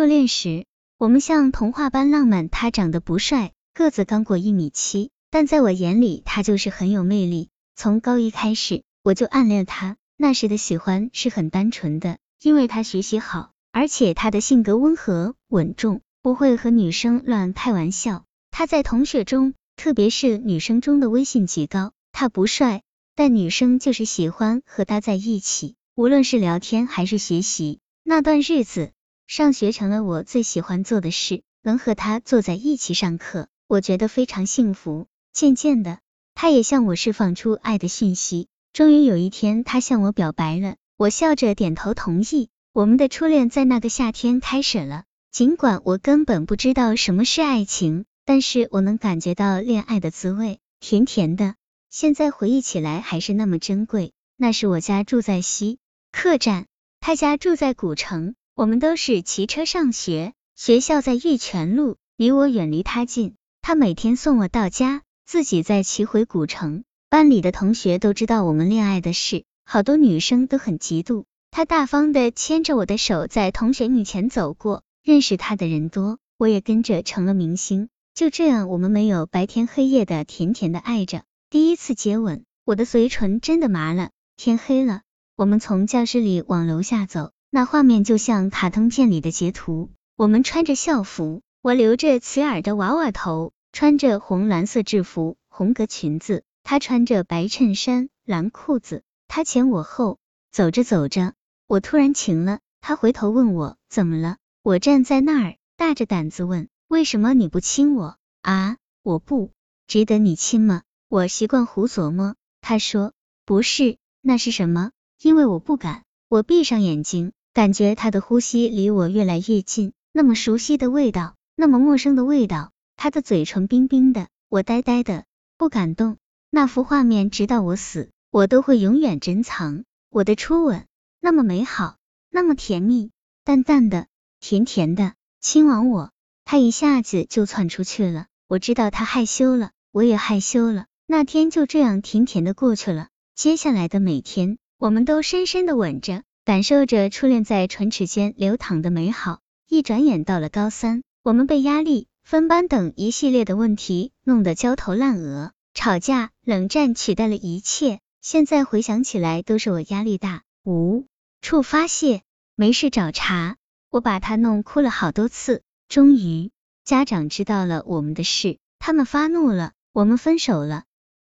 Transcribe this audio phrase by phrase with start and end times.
[0.00, 0.64] 初恋时，
[0.96, 2.48] 我们像童话般浪漫。
[2.48, 7.50] 他长得不帅，个子刚过一米七，但在我眼里，他就是很有魅力。
[7.76, 9.98] 从高一开始，我就暗恋他。
[10.16, 18.24] 那时的喜欢是很单纯的，因为他学习好，而且他的性格温和稳重，不会和女生乱开玩笑。
[18.50, 21.92] 他在同学中，特别是女生中的威信极高。
[22.10, 22.80] 他不帅，
[23.14, 27.80] 但女生就是喜欢和他在一起，无论是聊天还是学习。
[28.02, 28.92] 那段日子。
[29.30, 35.06] 上学成了我最喜欢做的事，能和他坐在一起上课，我觉得非常幸福。
[35.32, 36.00] 渐渐的，
[36.34, 38.48] 他也向我释放出爱的讯息。
[38.72, 42.48] 终于有一天，他向我表白了，我笑着点头同意。
[42.72, 45.04] 我们的初恋在那个夏天开始了。
[45.30, 51.54] 尽管我根本不知道什么是爱情，但是我能感觉到恋爱的滋味，甜甜的。
[51.88, 54.12] 现在回忆起来还是那么珍贵。
[54.36, 55.78] 那时我家住在西
[56.10, 56.66] 客栈，
[56.98, 58.34] 他家住在古城。
[58.60, 63.36] 我们都是骑车上学，学校在玉泉路，离我远离他近。
[63.62, 66.84] 他每天送我到家，自己再骑回古城。
[67.08, 71.24] 班里的同学都知道我们恋爱的事，好多女生都很嫉妒。
[71.50, 77.88] 他大方的牵着我的手在同学面前走过，认识他的人多，我也跟着成了明星。
[78.14, 81.22] 就这样，我们没有白天黑夜的甜甜的爱着。
[81.48, 84.10] 第一次接吻，我的嘴唇真的麻了。
[84.36, 85.00] 天黑了，
[85.34, 87.32] 我们从教室里往楼下走。
[87.52, 89.90] 那画面就像卡通片里的截图。
[90.16, 96.44] 我们穿着校服，我留着齐耳的娃娃头，穿着红蓝色制服，红格裙子。
[96.62, 99.02] 他穿着白衬衫，蓝裤子。
[99.26, 100.20] 他前我后，
[100.52, 101.34] 走着走着，
[101.66, 102.60] 我突然晴了。
[102.80, 104.36] 他回头问我怎么了？
[104.62, 108.76] 我站在那儿，大着胆子问为什么你不亲我啊？
[109.02, 109.50] 我不
[109.88, 110.82] 值得你亲吗？
[111.08, 112.36] 我习惯胡琢磨。
[112.60, 113.12] 他说
[113.44, 114.92] 不是，那是什么？
[115.20, 116.04] 因为我不敢。
[116.28, 117.32] 我闭上眼睛。
[117.52, 122.70] 感觉他的呼吸离我越来越近，那么熟悉的味道，那么陌生的味道。
[122.96, 125.24] 他的嘴唇冰冰的，我呆呆的，
[125.58, 126.18] 不敢动。
[126.50, 129.84] 那幅画面，直到我死，我都会永远珍藏。
[130.10, 130.86] 我的初吻，
[131.20, 131.96] 那么美好，
[132.30, 133.10] 那么甜蜜，
[133.42, 134.06] 淡淡的，
[134.38, 136.10] 甜甜的，亲吻我。
[136.44, 138.26] 他一下子就窜出去了。
[138.46, 140.86] 我知道他害羞了，我也害羞了。
[141.06, 143.08] 那天就这样甜甜的过去了。
[143.34, 146.22] 接下来的每天，我们都深深的吻着。
[146.50, 149.38] 感受着初恋在唇齿间流淌的美好，
[149.68, 158.00] 一转眼到了高三，我们被压力、分班等一系列的问题弄得焦头烂额，吵架、冷战取代了一切。
[158.20, 161.06] 现在回想起来，都是我压力大，无
[161.40, 162.22] 处发泄，
[162.56, 163.54] 没事找茬，
[163.88, 165.62] 我把他弄哭了好多次。
[165.88, 166.50] 终于，
[166.84, 170.82] 家长知道了我们的事，他们发怒了，我们分手了。